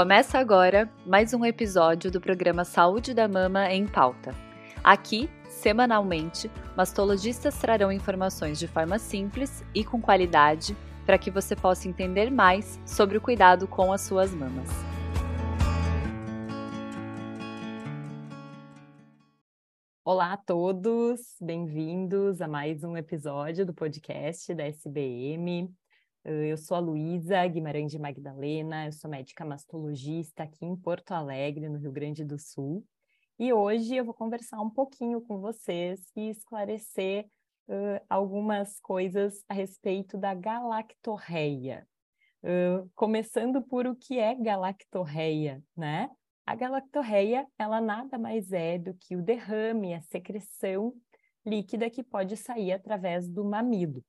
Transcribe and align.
Começa 0.00 0.38
agora 0.38 0.90
mais 1.04 1.34
um 1.34 1.44
episódio 1.44 2.10
do 2.10 2.22
programa 2.22 2.64
Saúde 2.64 3.12
da 3.12 3.28
Mama 3.28 3.70
em 3.70 3.86
Pauta. 3.86 4.34
Aqui, 4.82 5.28
semanalmente, 5.46 6.50
mastologistas 6.74 7.58
trarão 7.58 7.92
informações 7.92 8.58
de 8.58 8.66
forma 8.66 8.98
simples 8.98 9.62
e 9.74 9.84
com 9.84 10.00
qualidade 10.00 10.74
para 11.04 11.18
que 11.18 11.30
você 11.30 11.54
possa 11.54 11.86
entender 11.86 12.30
mais 12.30 12.80
sobre 12.86 13.18
o 13.18 13.20
cuidado 13.20 13.68
com 13.68 13.92
as 13.92 14.00
suas 14.00 14.34
mamas. 14.34 14.70
Olá 20.02 20.32
a 20.32 20.38
todos, 20.38 21.36
bem-vindos 21.42 22.40
a 22.40 22.48
mais 22.48 22.82
um 22.84 22.96
episódio 22.96 23.66
do 23.66 23.74
podcast 23.74 24.54
da 24.54 24.64
SBM. 24.64 25.70
Eu 26.22 26.56
sou 26.58 26.76
a 26.76 26.80
Luísa 26.80 27.46
Guimarães 27.46 27.90
de 27.90 27.98
Magdalena, 27.98 28.86
eu 28.86 28.92
sou 28.92 29.10
médica 29.10 29.42
mastologista 29.42 30.42
aqui 30.42 30.66
em 30.66 30.76
Porto 30.76 31.12
Alegre, 31.12 31.66
no 31.66 31.78
Rio 31.78 31.90
Grande 31.90 32.22
do 32.22 32.38
Sul. 32.38 32.86
E 33.38 33.54
hoje 33.54 33.96
eu 33.96 34.04
vou 34.04 34.12
conversar 34.12 34.60
um 34.60 34.68
pouquinho 34.68 35.22
com 35.22 35.40
vocês 35.40 36.12
e 36.14 36.28
esclarecer 36.28 37.24
uh, 37.68 38.04
algumas 38.06 38.78
coisas 38.80 39.42
a 39.48 39.54
respeito 39.54 40.18
da 40.18 40.34
galactorreia. 40.34 41.88
Uh, 42.42 42.90
começando 42.94 43.62
por 43.62 43.86
o 43.86 43.96
que 43.96 44.18
é 44.18 44.34
galactorreia, 44.34 45.62
né? 45.74 46.10
A 46.44 46.54
galactorreia, 46.54 47.46
ela 47.58 47.80
nada 47.80 48.18
mais 48.18 48.52
é 48.52 48.76
do 48.76 48.92
que 48.92 49.16
o 49.16 49.22
derrame, 49.22 49.94
a 49.94 50.02
secreção 50.02 50.92
líquida 51.46 51.88
que 51.88 52.02
pode 52.02 52.36
sair 52.36 52.72
através 52.72 53.26
do 53.26 53.42
mamilo. 53.42 54.04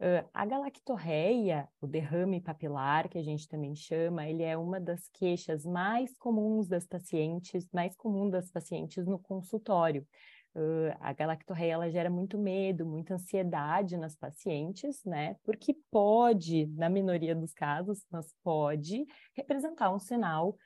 Uh, 0.00 0.26
a 0.32 0.46
galactorreia, 0.46 1.68
o 1.78 1.86
derrame 1.86 2.40
papilar, 2.40 3.06
que 3.06 3.18
a 3.18 3.22
gente 3.22 3.46
também 3.46 3.74
chama, 3.74 4.26
ele 4.26 4.42
é 4.42 4.56
uma 4.56 4.80
das 4.80 5.06
queixas 5.10 5.66
mais 5.66 6.16
comuns 6.16 6.66
das 6.66 6.86
pacientes, 6.86 7.68
mais 7.70 7.94
comum 7.96 8.30
das 8.30 8.50
pacientes 8.50 9.04
no 9.06 9.18
consultório. 9.18 10.06
Uh, 10.54 10.96
a 11.00 11.12
galactorreia 11.12 11.74
ela 11.74 11.90
gera 11.90 12.08
muito 12.08 12.38
medo, 12.38 12.86
muita 12.86 13.14
ansiedade 13.14 13.98
nas 13.98 14.16
pacientes, 14.16 15.04
né? 15.04 15.36
Porque 15.44 15.76
pode, 15.90 16.64
na 16.68 16.88
minoria 16.88 17.34
dos 17.34 17.52
casos, 17.52 18.02
mas 18.10 18.34
pode 18.42 19.06
representar 19.36 19.94
um 19.94 19.98
sinal 19.98 20.56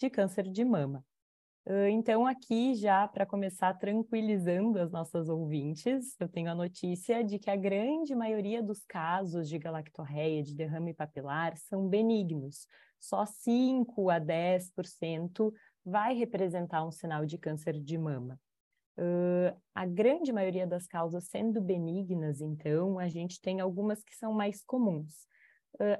de 0.00 0.10
câncer 0.10 0.50
de 0.50 0.64
mama. 0.64 1.04
Então, 1.66 2.26
aqui 2.26 2.74
já 2.74 3.06
para 3.06 3.26
começar 3.26 3.74
tranquilizando 3.74 4.78
as 4.78 4.90
nossas 4.90 5.28
ouvintes, 5.28 6.16
eu 6.18 6.28
tenho 6.28 6.50
a 6.50 6.54
notícia 6.54 7.22
de 7.22 7.38
que 7.38 7.50
a 7.50 7.56
grande 7.56 8.14
maioria 8.14 8.62
dos 8.62 8.84
casos 8.84 9.48
de 9.48 9.58
galactorreia, 9.58 10.42
de 10.42 10.54
derrame 10.54 10.94
papilar, 10.94 11.56
são 11.56 11.86
benignos. 11.86 12.66
Só 12.98 13.24
5 13.26 14.10
a 14.10 14.18
10% 14.18 15.52
vai 15.84 16.14
representar 16.14 16.84
um 16.84 16.90
sinal 16.90 17.26
de 17.26 17.36
câncer 17.38 17.78
de 17.78 17.98
mama. 17.98 18.40
Uh, 18.98 19.56
a 19.74 19.86
grande 19.86 20.32
maioria 20.32 20.66
das 20.66 20.86
causas 20.86 21.24
sendo 21.28 21.60
benignas, 21.60 22.40
então, 22.40 22.98
a 22.98 23.08
gente 23.08 23.40
tem 23.40 23.60
algumas 23.60 24.02
que 24.02 24.14
são 24.16 24.32
mais 24.32 24.62
comuns. 24.62 25.26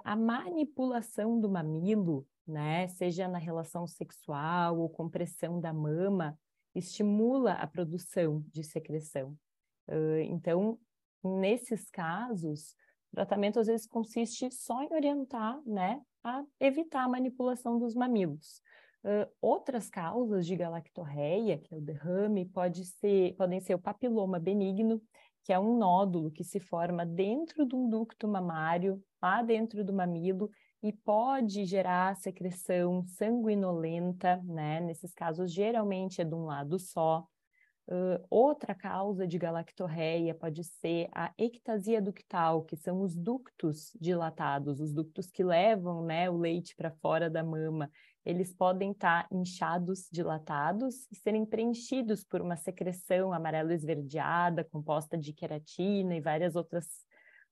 A 0.05 0.17
manipulação 0.17 1.41
do 1.41 1.49
mamilo 1.49 2.27
né? 2.51 2.89
Seja 2.89 3.29
na 3.29 3.39
relação 3.39 3.87
sexual 3.87 4.79
ou 4.79 4.89
compressão 4.89 5.61
da 5.61 5.73
mama, 5.73 6.39
estimula 6.75 7.53
a 7.53 7.67
produção 7.67 8.45
de 8.53 8.63
secreção. 8.63 9.37
Então, 10.29 10.79
nesses 11.23 11.91
casos, 11.91 12.77
o 13.13 13.17
tratamento 13.17 13.59
às 13.59 13.67
vezes 13.67 13.87
consiste 13.87 14.51
só 14.51 14.83
em 14.83 14.93
orientar, 14.93 15.61
né, 15.67 16.01
a 16.23 16.45
evitar 16.61 17.05
a 17.05 17.09
manipulação 17.09 17.79
dos 17.79 17.95
mamilos. 17.95 18.63
Uh, 19.03 19.27
outras 19.41 19.89
causas 19.89 20.47
de 20.47 20.55
galactorreia, 20.55 21.57
que 21.59 21.75
é 21.75 21.77
o 21.77 21.81
derrame, 21.81 22.45
pode 22.45 22.85
ser, 22.85 23.35
podem 23.35 23.59
ser 23.59 23.75
o 23.75 23.79
papiloma 23.79 24.39
benigno, 24.39 25.03
que 25.45 25.53
é 25.53 25.59
um 25.59 25.79
nódulo 25.79 26.31
que 26.31 26.45
se 26.45 26.61
forma 26.61 27.05
dentro 27.05 27.67
de 27.67 27.75
um 27.75 27.89
ducto 27.89 28.29
mamário, 28.29 29.03
lá 29.23 29.43
dentro 29.43 29.85
do 29.85 29.93
mamilo, 29.93 30.51
e 30.83 30.93
pode 30.93 31.65
gerar 31.65 32.17
secreção 32.17 33.05
sanguinolenta, 33.07 34.41
né? 34.45 34.81
Nesses 34.81 35.13
casos, 35.13 35.53
geralmente 35.53 36.21
é 36.21 36.25
de 36.25 36.35
um 36.35 36.45
lado 36.45 36.79
só. 36.79 37.27
Uh, 37.87 38.25
outra 38.31 38.73
causa 38.73 39.27
de 39.27 39.37
galactorreia 39.37 40.33
pode 40.33 40.63
ser 40.63 41.09
a 41.13 41.33
ectasia 41.37 42.01
ductal, 42.01 42.63
que 42.63 42.77
são 42.77 43.03
os 43.03 43.17
ductos 43.17 43.91
dilatados, 44.01 44.81
os 44.81 44.93
ductos 44.93 45.29
que 45.29 45.43
levam 45.43 46.05
né, 46.05 46.31
o 46.31 46.37
leite 46.37 46.77
para 46.77 46.93
fora 46.93 47.29
da 47.29 47.43
mama. 47.43 47.91
Eles 48.25 48.53
podem 48.53 48.91
estar 48.93 49.29
tá 49.29 49.35
inchados, 49.35 50.09
dilatados 50.13 51.07
e 51.11 51.17
serem 51.17 51.47
preenchidos 51.47 52.23
por 52.23 52.43
uma 52.43 52.57
secreção 52.57 53.33
amarelo 53.33 53.73
esverdeada, 53.73 54.65
composta 54.65 55.17
de 55.17 55.33
queratina 55.33 56.15
e 56.15 56.21
várias 56.21 56.55
outras, 56.55 56.87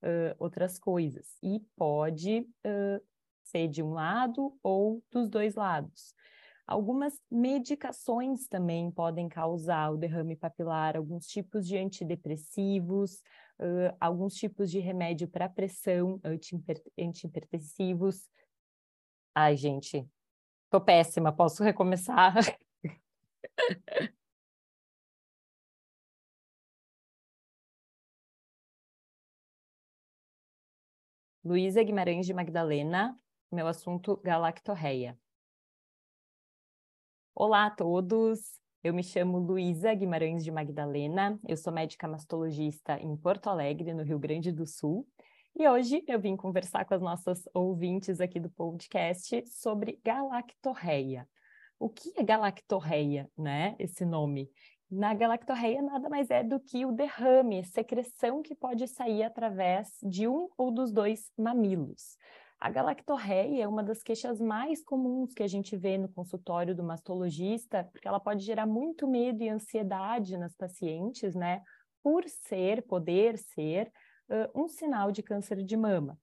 uh, 0.02 0.34
outras 0.38 0.78
coisas. 0.78 1.26
E 1.42 1.60
pode 1.74 2.40
uh, 2.40 3.02
ser 3.44 3.68
de 3.68 3.82
um 3.82 3.92
lado 3.92 4.56
ou 4.62 5.02
dos 5.10 5.28
dois 5.28 5.54
lados. 5.54 6.14
Algumas 6.66 7.18
medicações 7.30 8.46
também 8.46 8.90
podem 8.90 9.26
causar 9.26 9.90
o 9.90 9.96
derrame 9.96 10.36
papilar, 10.36 10.98
alguns 10.98 11.26
tipos 11.26 11.66
de 11.66 11.78
antidepressivos, 11.78 13.22
uh, 13.58 13.96
alguns 13.98 14.34
tipos 14.34 14.70
de 14.70 14.78
remédio 14.80 15.26
para 15.28 15.48
pressão, 15.48 16.20
antihipertensivos. 16.98 18.28
Ai, 19.34 19.56
gente, 19.56 20.06
tô 20.70 20.80
péssima, 20.80 21.32
posso 21.32 21.62
recomeçar? 21.62 22.34
Luísa 31.44 31.82
Guimarães 31.82 32.26
de 32.26 32.34
Magdalena, 32.34 33.18
meu 33.50 33.66
assunto 33.66 34.16
galactorreia. 34.18 35.18
Olá 37.34 37.66
a 37.66 37.70
todos, 37.70 38.60
eu 38.82 38.92
me 38.92 39.02
chamo 39.02 39.38
Luísa 39.38 39.94
Guimarães 39.94 40.44
de 40.44 40.50
Magdalena, 40.50 41.38
eu 41.48 41.56
sou 41.56 41.72
médica 41.72 42.06
mastologista 42.06 42.98
em 43.00 43.16
Porto 43.16 43.48
Alegre, 43.48 43.94
no 43.94 44.02
Rio 44.02 44.18
Grande 44.18 44.52
do 44.52 44.66
Sul, 44.66 45.08
e 45.58 45.68
hoje 45.68 46.04
eu 46.06 46.20
vim 46.20 46.36
conversar 46.36 46.84
com 46.84 46.94
as 46.94 47.02
nossas 47.02 47.42
ouvintes 47.52 48.20
aqui 48.20 48.38
do 48.38 48.48
podcast 48.48 49.44
sobre 49.48 49.98
galactorreia. 50.04 51.28
O 51.80 51.88
que 51.88 52.12
é 52.16 52.22
galactorreia, 52.22 53.28
né? 53.36 53.74
Esse 53.76 54.04
nome. 54.04 54.48
Na 54.88 55.12
galactorreia 55.12 55.82
nada 55.82 56.08
mais 56.08 56.30
é 56.30 56.44
do 56.44 56.60
que 56.60 56.86
o 56.86 56.92
derrame, 56.92 57.64
secreção 57.64 58.40
que 58.40 58.54
pode 58.54 58.86
sair 58.86 59.24
através 59.24 59.98
de 60.00 60.28
um 60.28 60.48
ou 60.56 60.70
dos 60.70 60.92
dois 60.92 61.32
mamilos. 61.36 62.16
A 62.60 62.70
galactorreia 62.70 63.64
é 63.64 63.66
uma 63.66 63.82
das 63.82 64.00
queixas 64.00 64.40
mais 64.40 64.84
comuns 64.84 65.34
que 65.34 65.42
a 65.42 65.48
gente 65.48 65.76
vê 65.76 65.98
no 65.98 66.08
consultório 66.08 66.72
do 66.72 66.84
mastologista, 66.84 67.82
porque 67.90 68.06
ela 68.06 68.20
pode 68.20 68.44
gerar 68.44 68.66
muito 68.66 69.08
medo 69.08 69.42
e 69.42 69.48
ansiedade 69.48 70.38
nas 70.38 70.54
pacientes, 70.54 71.34
né? 71.34 71.62
Por 72.00 72.22
ser, 72.28 72.82
poder 72.82 73.36
ser, 73.36 73.92
uh, 74.28 74.62
um 74.62 74.68
sinal 74.68 75.10
de 75.10 75.22
câncer 75.22 75.62
de 75.62 75.76
mama. 75.76 76.18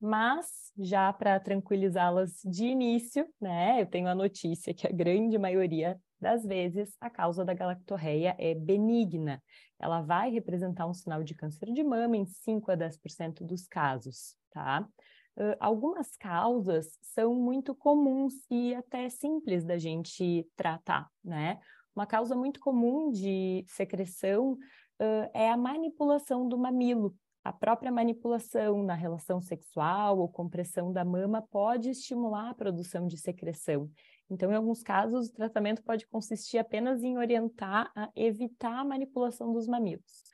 Mas, 0.00 0.72
já 0.78 1.12
para 1.12 1.40
tranquilizá-las 1.40 2.40
de 2.44 2.66
início, 2.66 3.26
né, 3.40 3.82
eu 3.82 3.86
tenho 3.86 4.06
a 4.06 4.14
notícia 4.14 4.72
que 4.72 4.86
a 4.86 4.92
grande 4.92 5.36
maioria 5.36 6.00
das 6.20 6.44
vezes 6.44 6.96
a 7.00 7.10
causa 7.10 7.44
da 7.44 7.54
galactorreia 7.54 8.34
é 8.38 8.54
benigna. 8.54 9.42
Ela 9.78 10.00
vai 10.00 10.30
representar 10.30 10.86
um 10.86 10.94
sinal 10.94 11.22
de 11.22 11.34
câncer 11.34 11.72
de 11.72 11.82
mama 11.82 12.16
em 12.16 12.26
5 12.26 12.70
a 12.70 12.76
10% 12.76 13.44
dos 13.44 13.66
casos, 13.66 14.36
tá? 14.50 14.88
Uh, 15.36 15.54
algumas 15.60 16.16
causas 16.16 16.98
são 17.00 17.34
muito 17.34 17.74
comuns 17.74 18.34
e 18.50 18.74
até 18.74 19.08
simples 19.08 19.64
da 19.64 19.78
gente 19.78 20.44
tratar, 20.56 21.08
né? 21.22 21.60
Uma 21.94 22.06
causa 22.06 22.34
muito 22.34 22.58
comum 22.60 23.10
de 23.10 23.64
secreção 23.68 24.52
uh, 24.52 25.30
é 25.32 25.50
a 25.50 25.56
manipulação 25.56 26.48
do 26.48 26.58
mamilo. 26.58 27.14
A 27.44 27.52
própria 27.52 27.90
manipulação 27.90 28.82
na 28.82 28.94
relação 28.94 29.40
sexual 29.40 30.18
ou 30.18 30.28
compressão 30.28 30.92
da 30.92 31.04
mama 31.04 31.40
pode 31.40 31.88
estimular 31.90 32.50
a 32.50 32.54
produção 32.54 33.06
de 33.06 33.16
secreção. 33.16 33.90
Então, 34.28 34.52
em 34.52 34.54
alguns 34.54 34.82
casos, 34.82 35.28
o 35.28 35.32
tratamento 35.32 35.82
pode 35.82 36.06
consistir 36.06 36.58
apenas 36.58 37.02
em 37.02 37.16
orientar 37.16 37.90
a 37.96 38.10
evitar 38.14 38.80
a 38.80 38.84
manipulação 38.84 39.52
dos 39.52 39.66
mamilos. 39.66 40.24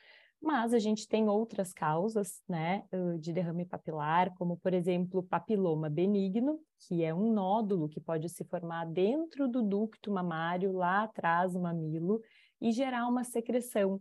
Mas 0.45 0.75
a 0.75 0.79
gente 0.79 1.09
tem 1.09 1.27
outras 1.27 1.73
causas, 1.73 2.43
né, 2.47 2.85
de 3.19 3.33
derrame 3.33 3.65
papilar, 3.65 4.35
como, 4.37 4.59
por 4.59 4.75
exemplo, 4.75 5.23
papiloma 5.23 5.89
benigno, 5.89 6.61
que 6.87 7.03
é 7.03 7.15
um 7.15 7.33
nódulo 7.33 7.89
que 7.89 7.99
pode 7.99 8.29
se 8.29 8.45
formar 8.45 8.85
dentro 8.85 9.49
do 9.49 9.63
ducto 9.63 10.13
mamário, 10.13 10.71
lá 10.73 11.05
atrás 11.05 11.55
do 11.55 11.61
mamilo, 11.61 12.21
e 12.61 12.73
gerar 12.73 13.09
uma 13.09 13.25
secreção. 13.25 13.99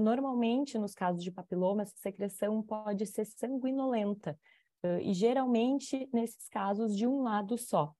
Normalmente, 0.00 0.78
nos 0.78 0.94
casos 0.94 1.22
de 1.22 1.30
papiloma, 1.30 1.82
essa 1.82 1.96
secreção 1.98 2.62
pode 2.62 3.04
ser 3.04 3.26
sanguinolenta, 3.26 4.38
e 5.02 5.12
geralmente, 5.12 6.08
nesses 6.12 6.48
casos, 6.48 6.96
de 6.96 7.06
um 7.06 7.22
lado 7.22 7.58
só. 7.58 7.92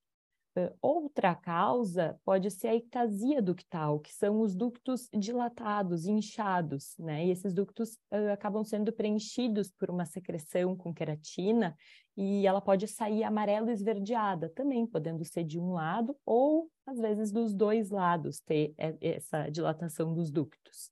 Outra 0.81 1.35
causa 1.35 2.19
pode 2.23 2.49
ser 2.49 2.69
a 2.69 2.75
ectasia 2.75 3.41
ductal, 3.41 3.99
que 3.99 4.13
são 4.13 4.39
os 4.39 4.55
ductos 4.55 5.09
dilatados, 5.13 6.05
inchados, 6.05 6.95
né? 6.97 7.25
E 7.25 7.31
esses 7.31 7.53
ductos 7.53 7.95
uh, 8.11 8.31
acabam 8.31 8.63
sendo 8.63 8.93
preenchidos 8.93 9.69
por 9.71 9.89
uma 9.89 10.05
secreção 10.05 10.75
com 10.75 10.93
queratina 10.93 11.75
e 12.15 12.47
ela 12.47 12.61
pode 12.61 12.87
sair 12.87 13.23
amarelo 13.23 13.69
esverdeada, 13.69 14.49
também 14.49 14.87
podendo 14.87 15.25
ser 15.25 15.43
de 15.43 15.59
um 15.59 15.73
lado 15.73 16.15
ou 16.25 16.69
às 16.85 16.99
vezes 16.99 17.31
dos 17.31 17.53
dois 17.53 17.89
lados 17.89 18.39
ter 18.39 18.73
essa 19.01 19.49
dilatação 19.49 20.13
dos 20.13 20.31
ductos. 20.31 20.89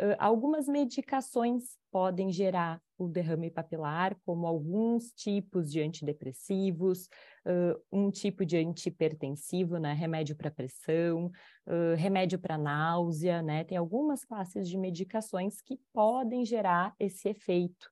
Uh, 0.00 0.16
algumas 0.18 0.66
medicações 0.66 1.78
podem 1.90 2.32
gerar 2.32 2.82
o 2.98 3.08
derrame 3.08 3.50
papilar, 3.50 4.16
como 4.24 4.46
alguns 4.46 5.12
tipos 5.12 5.70
de 5.70 5.80
antidepressivos, 5.80 7.08
uh, 7.46 7.80
um 7.92 8.10
tipo 8.10 8.44
de 8.44 8.56
antihipertensivo, 8.56 9.78
né, 9.78 9.92
remédio 9.92 10.36
para 10.36 10.50
pressão, 10.50 11.26
uh, 11.66 11.96
remédio 11.96 12.38
para 12.38 12.58
náusea, 12.58 13.42
né, 13.42 13.64
tem 13.64 13.76
algumas 13.76 14.24
classes 14.24 14.68
de 14.68 14.76
medicações 14.76 15.60
que 15.60 15.78
podem 15.92 16.44
gerar 16.44 16.94
esse 16.98 17.28
efeito. 17.28 17.88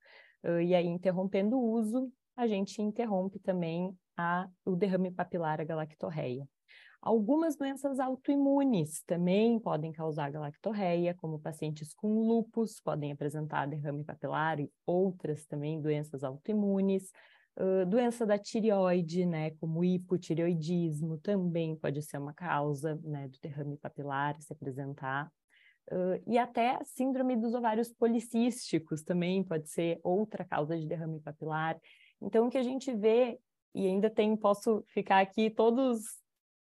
e 0.64 0.74
aí, 0.74 0.86
interrompendo 0.86 1.56
o 1.56 1.72
uso, 1.72 2.12
a 2.36 2.46
gente 2.46 2.82
interrompe 2.82 3.38
também 3.38 3.96
a, 4.16 4.48
o 4.64 4.74
derrame 4.74 5.10
papilar, 5.10 5.60
a 5.60 5.64
galactorreia. 5.64 6.48
Algumas 7.02 7.56
doenças 7.56 7.98
autoimunes 7.98 9.02
também 9.02 9.58
podem 9.58 9.90
causar 9.90 10.30
galactorreia, 10.30 11.12
como 11.12 11.40
pacientes 11.40 11.92
com 11.92 12.20
lúpus 12.28 12.78
podem 12.80 13.10
apresentar 13.10 13.66
derrame 13.66 14.04
papilar 14.04 14.60
e 14.60 14.70
outras 14.86 15.44
também 15.44 15.80
doenças 15.80 16.22
autoimunes. 16.22 17.10
Uh, 17.58 17.84
doença 17.86 18.24
da 18.24 18.38
tireoide, 18.38 19.26
né, 19.26 19.50
como 19.58 19.82
hipotireoidismo, 19.82 21.18
também 21.18 21.74
pode 21.74 22.00
ser 22.02 22.18
uma 22.18 22.32
causa, 22.32 22.94
né, 23.02 23.26
do 23.26 23.38
derrame 23.42 23.76
papilar 23.78 24.40
se 24.40 24.52
apresentar. 24.52 25.28
Uh, 25.90 26.22
e 26.24 26.38
até 26.38 26.78
síndrome 26.84 27.34
dos 27.34 27.52
ovários 27.52 27.92
policísticos 27.92 29.02
também 29.02 29.42
pode 29.42 29.68
ser 29.68 29.98
outra 30.04 30.44
causa 30.44 30.78
de 30.78 30.86
derrame 30.86 31.18
papilar. 31.18 31.76
Então, 32.20 32.46
o 32.46 32.50
que 32.50 32.58
a 32.58 32.62
gente 32.62 32.94
vê, 32.94 33.40
e 33.74 33.88
ainda 33.88 34.08
tem, 34.08 34.36
posso 34.36 34.84
ficar 34.86 35.20
aqui 35.20 35.50
todos 35.50 36.21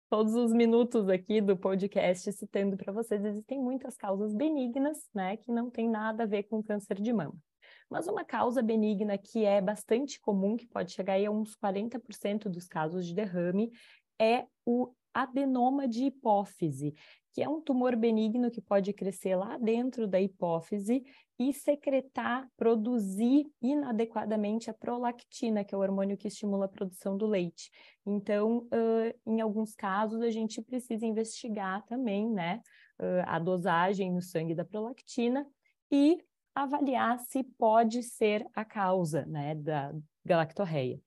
todos 0.08 0.34
os 0.34 0.52
minutos 0.52 1.08
aqui 1.08 1.40
do 1.40 1.56
podcast 1.56 2.32
citando 2.32 2.76
para 2.76 2.92
vocês, 2.92 3.24
existem 3.24 3.60
muitas 3.60 3.96
causas 3.96 4.34
benignas, 4.34 5.08
né, 5.14 5.36
que 5.36 5.52
não 5.52 5.70
tem 5.70 5.88
nada 5.88 6.22
a 6.22 6.26
ver 6.26 6.44
com 6.44 6.62
câncer 6.62 7.00
de 7.00 7.12
mama. 7.12 7.36
Mas 7.90 8.06
uma 8.06 8.24
causa 8.24 8.62
benigna 8.62 9.16
que 9.18 9.44
é 9.44 9.60
bastante 9.60 10.20
comum, 10.20 10.56
que 10.56 10.66
pode 10.66 10.92
chegar 10.92 11.14
aí 11.14 11.26
a 11.26 11.30
uns 11.30 11.56
40% 11.56 12.48
dos 12.48 12.66
casos 12.66 13.06
de 13.06 13.14
derrame, 13.14 13.70
é 14.20 14.46
o 14.64 14.92
adenoma 15.22 15.88
de 15.88 16.04
hipófise, 16.04 16.94
que 17.32 17.42
é 17.42 17.48
um 17.48 17.60
tumor 17.60 17.94
benigno 17.94 18.50
que 18.50 18.60
pode 18.60 18.92
crescer 18.92 19.36
lá 19.36 19.56
dentro 19.58 20.06
da 20.06 20.20
hipófise 20.20 21.04
e 21.38 21.52
secretar, 21.52 22.48
produzir 22.56 23.46
inadequadamente 23.62 24.68
a 24.68 24.74
prolactina, 24.74 25.64
que 25.64 25.74
é 25.74 25.78
o 25.78 25.80
hormônio 25.80 26.16
que 26.16 26.26
estimula 26.26 26.64
a 26.64 26.68
produção 26.68 27.16
do 27.16 27.26
leite. 27.26 27.70
Então, 28.04 28.66
uh, 28.72 29.14
em 29.24 29.40
alguns 29.40 29.74
casos, 29.74 30.20
a 30.20 30.30
gente 30.30 30.60
precisa 30.60 31.06
investigar 31.06 31.84
também, 31.86 32.28
né, 32.28 32.60
uh, 32.98 33.22
a 33.26 33.38
dosagem 33.38 34.12
no 34.12 34.20
sangue 34.20 34.54
da 34.54 34.64
prolactina 34.64 35.46
e 35.92 36.18
avaliar 36.54 37.20
se 37.20 37.44
pode 37.44 38.02
ser 38.02 38.44
a 38.52 38.64
causa, 38.64 39.24
né, 39.26 39.54
da 39.54 39.94
galactorreia. 40.24 41.00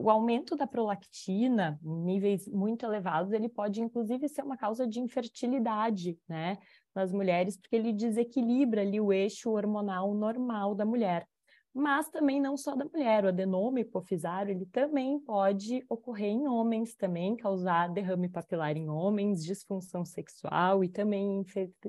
O 0.00 0.10
aumento 0.10 0.56
da 0.56 0.66
prolactina, 0.66 1.78
em 1.84 2.04
níveis 2.04 2.48
muito 2.48 2.84
elevados, 2.84 3.32
ele 3.32 3.48
pode 3.48 3.80
inclusive 3.80 4.28
ser 4.28 4.42
uma 4.42 4.56
causa 4.56 4.86
de 4.86 4.98
infertilidade, 4.98 6.18
né, 6.28 6.58
nas 6.92 7.12
mulheres, 7.12 7.56
porque 7.56 7.76
ele 7.76 7.92
desequilibra 7.92 8.80
ali 8.80 9.00
o 9.00 9.12
eixo 9.12 9.50
hormonal 9.50 10.12
normal 10.14 10.74
da 10.74 10.84
mulher. 10.84 11.28
Mas 11.72 12.08
também 12.08 12.40
não 12.40 12.56
só 12.56 12.74
da 12.74 12.84
mulher, 12.86 13.24
o 13.24 13.28
adenoma 13.28 13.78
hipofisário, 13.78 14.50
ele 14.50 14.66
também 14.66 15.20
pode 15.20 15.84
ocorrer 15.88 16.30
em 16.30 16.48
homens 16.48 16.96
também, 16.96 17.36
causar 17.36 17.88
derrame 17.88 18.28
papilar 18.28 18.76
em 18.76 18.88
homens, 18.88 19.44
disfunção 19.44 20.04
sexual 20.04 20.82
e 20.82 20.88
também 20.88 21.44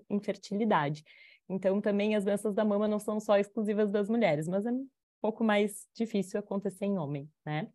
infertilidade. 0.08 1.04
Então, 1.50 1.82
também 1.82 2.16
as 2.16 2.24
doenças 2.24 2.54
da 2.54 2.64
mama 2.64 2.88
não 2.88 3.00
são 3.00 3.20
só 3.20 3.40
exclusivas 3.40 3.92
das 3.92 4.08
mulheres, 4.08 4.48
mas 4.48 4.64
é 4.64 4.72
pouco 5.22 5.44
mais 5.44 5.88
difícil 5.96 6.40
acontecer 6.40 6.86
em 6.86 6.98
homem, 6.98 7.30
né? 7.46 7.68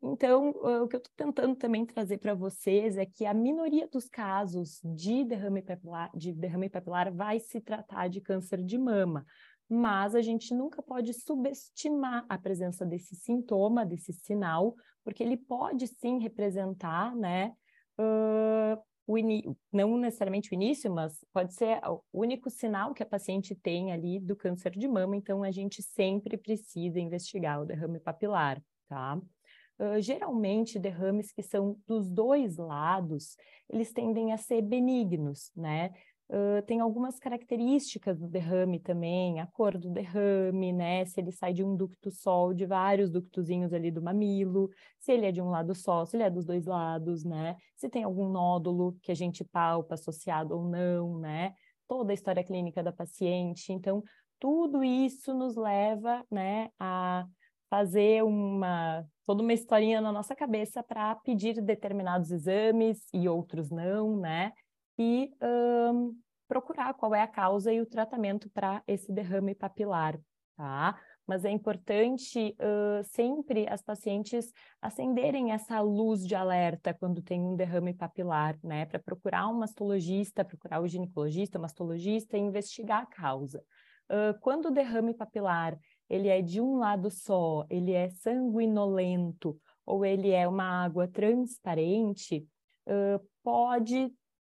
Então, 0.00 0.50
o 0.50 0.86
que 0.86 0.94
eu 0.94 0.98
estou 0.98 1.12
tentando 1.16 1.56
também 1.56 1.84
trazer 1.84 2.18
para 2.18 2.32
vocês 2.32 2.96
é 2.96 3.04
que 3.04 3.26
a 3.26 3.34
minoria 3.34 3.88
dos 3.88 4.08
casos 4.08 4.80
de 4.84 5.24
derrame 5.24 5.60
papilar, 5.60 6.10
de 6.16 6.32
derrame 6.32 6.68
papilar 6.68 7.12
vai 7.12 7.40
se 7.40 7.60
tratar 7.60 8.08
de 8.08 8.20
câncer 8.20 8.62
de 8.62 8.78
mama, 8.78 9.26
mas 9.68 10.14
a 10.14 10.22
gente 10.22 10.54
nunca 10.54 10.80
pode 10.80 11.12
subestimar 11.12 12.24
a 12.28 12.38
presença 12.38 12.86
desse 12.86 13.16
sintoma, 13.16 13.84
desse 13.84 14.12
sinal, 14.12 14.76
porque 15.02 15.22
ele 15.22 15.36
pode 15.36 15.88
sim 15.88 16.20
representar, 16.20 17.14
né, 17.16 17.52
uh, 17.98 18.80
não 19.72 19.96
necessariamente 19.96 20.52
o 20.52 20.54
início, 20.54 20.92
mas 20.92 21.24
pode 21.32 21.54
ser 21.54 21.80
o 21.86 22.02
único 22.12 22.50
sinal 22.50 22.92
que 22.92 23.02
a 23.02 23.06
paciente 23.06 23.54
tem 23.54 23.90
ali 23.92 24.20
do 24.20 24.36
câncer 24.36 24.72
de 24.72 24.86
mama, 24.86 25.16
então 25.16 25.42
a 25.42 25.50
gente 25.50 25.82
sempre 25.82 26.36
precisa 26.36 27.00
investigar 27.00 27.60
o 27.60 27.64
derrame 27.64 27.98
papilar, 27.98 28.62
tá? 28.88 29.20
Uh, 29.78 30.00
geralmente, 30.00 30.78
derrames 30.78 31.30
que 31.32 31.42
são 31.42 31.78
dos 31.86 32.10
dois 32.10 32.56
lados, 32.56 33.36
eles 33.70 33.92
tendem 33.92 34.32
a 34.32 34.36
ser 34.36 34.60
benignos, 34.60 35.52
né? 35.56 35.92
Uh, 36.30 36.60
tem 36.66 36.78
algumas 36.80 37.18
características 37.18 38.18
do 38.18 38.28
derrame 38.28 38.78
também, 38.78 39.40
a 39.40 39.46
cor 39.46 39.78
do 39.78 39.88
derrame, 39.88 40.74
né? 40.74 41.04
Se 41.06 41.18
ele 41.20 41.32
sai 41.32 41.54
de 41.54 41.64
um 41.64 41.74
ducto 41.74 42.10
só, 42.10 42.52
de 42.52 42.66
vários 42.66 43.10
ductozinhos 43.10 43.72
ali 43.72 43.90
do 43.90 44.02
mamilo, 44.02 44.68
se 44.98 45.12
ele 45.12 45.24
é 45.24 45.32
de 45.32 45.40
um 45.40 45.48
lado 45.48 45.74
só, 45.74 46.04
se 46.04 46.16
ele 46.16 46.24
é 46.24 46.30
dos 46.30 46.44
dois 46.44 46.66
lados, 46.66 47.24
né? 47.24 47.56
Se 47.76 47.88
tem 47.88 48.04
algum 48.04 48.28
nódulo 48.28 48.94
que 49.00 49.10
a 49.10 49.14
gente 49.14 49.42
palpa 49.42 49.94
associado 49.94 50.54
ou 50.54 50.68
não, 50.68 51.18
né? 51.18 51.54
Toda 51.86 52.12
a 52.12 52.14
história 52.14 52.44
clínica 52.44 52.82
da 52.82 52.92
paciente. 52.92 53.72
Então, 53.72 54.04
tudo 54.38 54.84
isso 54.84 55.32
nos 55.32 55.56
leva, 55.56 56.24
né, 56.30 56.68
a 56.78 57.26
fazer 57.70 58.22
uma 58.22 59.04
toda 59.26 59.42
uma 59.42 59.52
historinha 59.52 60.00
na 60.00 60.10
nossa 60.10 60.34
cabeça 60.34 60.82
para 60.82 61.14
pedir 61.16 61.60
determinados 61.60 62.30
exames 62.30 63.06
e 63.12 63.28
outros 63.28 63.70
não, 63.70 64.16
né? 64.16 64.52
E 64.98 65.30
um, 65.42 66.14
procurar 66.48 66.94
qual 66.94 67.14
é 67.14 67.22
a 67.22 67.28
causa 67.28 67.72
e 67.72 67.80
o 67.80 67.86
tratamento 67.86 68.50
para 68.50 68.82
esse 68.86 69.12
derrame 69.12 69.54
papilar, 69.54 70.18
tá? 70.56 70.98
Mas 71.26 71.44
é 71.44 71.50
importante 71.50 72.56
uh, 72.58 73.04
sempre 73.04 73.68
as 73.68 73.82
pacientes 73.82 74.50
acenderem 74.80 75.52
essa 75.52 75.78
luz 75.80 76.26
de 76.26 76.34
alerta 76.34 76.94
quando 76.94 77.20
tem 77.20 77.40
um 77.40 77.54
derrame 77.54 77.92
papilar, 77.92 78.58
né? 78.64 78.86
Para 78.86 78.98
procurar 78.98 79.46
um 79.48 79.58
mastologista, 79.58 80.44
procurar 80.44 80.80
o 80.80 80.88
ginecologista, 80.88 81.58
o 81.58 81.62
mastologista 81.62 82.36
e 82.36 82.40
investigar 82.40 83.02
a 83.02 83.06
causa. 83.06 83.62
Uh, 84.10 84.38
quando 84.40 84.66
o 84.66 84.70
derrame 84.70 85.12
papilar 85.12 85.78
ele 86.08 86.28
é 86.28 86.40
de 86.40 86.60
um 86.60 86.78
lado 86.78 87.10
só, 87.10 87.66
ele 87.68 87.92
é 87.92 88.08
sanguinolento 88.08 89.60
ou 89.84 90.04
ele 90.04 90.30
é 90.30 90.48
uma 90.48 90.84
água 90.84 91.06
transparente, 91.06 92.46
uh, 92.86 93.22
pode 93.42 94.10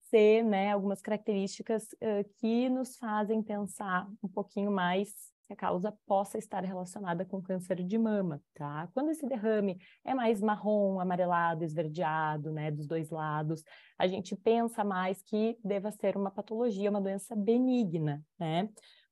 ser 0.09 0.43
né, 0.43 0.73
algumas 0.73 1.01
características 1.01 1.85
uh, 1.95 2.29
que 2.39 2.69
nos 2.69 2.97
fazem 2.97 3.43
pensar 3.43 4.09
um 4.23 4.29
pouquinho 4.29 4.71
mais 4.71 5.11
que 5.47 5.53
a 5.53 5.57
causa 5.57 5.97
possa 6.07 6.39
estar 6.39 6.65
relacionada 6.65 7.25
com 7.25 7.41
câncer 7.41 7.83
de 7.83 7.97
mama, 7.97 8.43
tá? 8.53 8.89
Quando 8.93 9.11
esse 9.11 9.27
derrame 9.27 9.79
é 10.05 10.13
mais 10.13 10.41
marrom, 10.41 10.99
amarelado, 10.99 11.65
esverdeado, 11.65 12.51
né, 12.51 12.71
dos 12.71 12.87
dois 12.87 13.11
lados, 13.11 13.63
a 13.97 14.09
gente 14.09 14.35
pensa 14.35 14.83
mais 14.83 15.23
que 15.23 15.57
deva 15.65 15.93
ser 15.93 16.17
uma 16.17 16.31
patologia, 16.31 16.91
uma 16.91 17.01
doença 17.01 17.37
benigna, 17.37 18.23
né? 18.39 18.69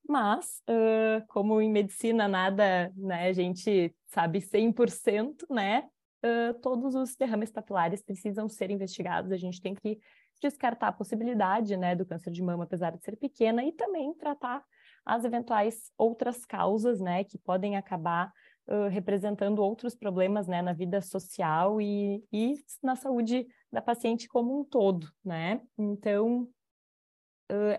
Mas, 0.06 0.60
uh, 0.68 1.24
como 1.28 1.60
em 1.60 1.70
medicina 1.70 2.28
nada, 2.28 2.92
né, 2.96 3.28
a 3.28 3.32
gente 3.32 3.94
sabe 4.06 4.40
100%, 4.40 5.46
né? 5.48 5.88
Uh, 6.24 6.54
todos 6.60 6.94
os 6.94 7.14
derrames 7.16 7.50
papilares 7.50 8.02
precisam 8.02 8.48
ser 8.48 8.70
investigados, 8.70 9.30
a 9.30 9.36
gente 9.36 9.60
tem 9.60 9.74
que 9.74 9.98
descartar 10.40 10.88
a 10.88 10.92
possibilidade 10.92 11.76
né, 11.76 11.94
do 11.94 12.06
câncer 12.06 12.30
de 12.30 12.42
mama, 12.42 12.64
apesar 12.64 12.90
de 12.90 13.02
ser 13.02 13.16
pequena, 13.16 13.64
e 13.64 13.72
também 13.72 14.14
tratar 14.14 14.64
as 15.04 15.24
eventuais 15.24 15.92
outras 15.98 16.44
causas 16.44 17.00
né, 17.00 17.24
que 17.24 17.38
podem 17.38 17.76
acabar 17.76 18.32
uh, 18.68 18.88
representando 18.88 19.58
outros 19.60 19.94
problemas 19.94 20.46
né, 20.46 20.62
na 20.62 20.72
vida 20.72 21.00
social 21.00 21.80
e, 21.80 22.24
e 22.32 22.54
na 22.82 22.96
saúde 22.96 23.46
da 23.70 23.82
paciente 23.82 24.28
como 24.28 24.60
um 24.60 24.64
todo. 24.64 25.08
Né? 25.24 25.60
Então, 25.78 26.48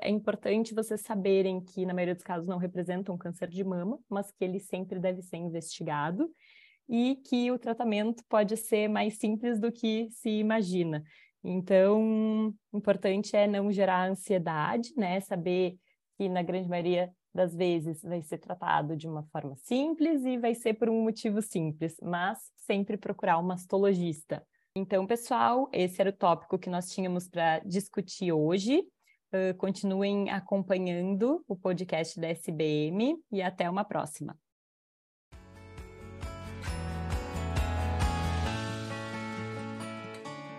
é 0.01 0.09
importante 0.09 0.75
vocês 0.75 1.01
saberem 1.01 1.59
que, 1.59 1.85
na 1.85 1.93
maioria 1.93 2.13
dos 2.13 2.23
casos, 2.23 2.47
não 2.47 2.57
representam 2.57 3.17
câncer 3.17 3.49
de 3.49 3.63
mama, 3.63 3.99
mas 4.07 4.31
que 4.31 4.43
ele 4.43 4.59
sempre 4.59 4.99
deve 4.99 5.21
ser 5.21 5.37
investigado 5.37 6.29
e 6.87 7.15
que 7.27 7.51
o 7.51 7.57
tratamento 7.57 8.23
pode 8.29 8.55
ser 8.55 8.87
mais 8.87 9.17
simples 9.17 9.59
do 9.59 9.71
que 9.71 10.07
se 10.11 10.29
imagina. 10.29 11.03
Então, 11.47 12.51
importante 12.73 13.35
é 13.35 13.45
não 13.45 13.71
gerar 13.71 14.09
ansiedade, 14.09 14.91
né? 14.97 15.21
Saber 15.21 15.77
que 16.17 16.27
na 16.27 16.41
grande 16.41 16.67
maioria 16.67 17.11
das 17.31 17.53
vezes 17.53 18.01
vai 18.01 18.23
ser 18.23 18.39
tratado 18.39 18.95
de 18.95 19.07
uma 19.07 19.23
forma 19.25 19.55
simples 19.57 20.25
e 20.25 20.39
vai 20.39 20.55
ser 20.55 20.73
por 20.73 20.89
um 20.89 21.03
motivo 21.03 21.43
simples, 21.43 21.97
mas 22.01 22.39
sempre 22.55 22.97
procurar 22.97 23.37
um 23.37 23.43
mastologista. 23.43 24.43
Então, 24.75 25.05
pessoal, 25.05 25.69
esse 25.71 26.01
era 26.01 26.09
o 26.09 26.13
tópico 26.13 26.57
que 26.57 26.69
nós 26.69 26.89
tínhamos 26.89 27.29
para 27.29 27.59
discutir 27.59 28.31
hoje. 28.31 28.83
Uh, 29.31 29.55
continuem 29.57 30.31
acompanhando 30.31 31.43
o 31.47 31.55
podcast 31.55 32.19
da 32.19 32.29
SBM 32.29 33.17
e 33.31 33.41
até 33.41 33.69
uma 33.69 33.83
próxima. 33.83 34.35